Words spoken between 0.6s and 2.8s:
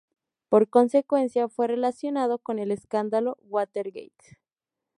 consecuencia, fue relacionado con el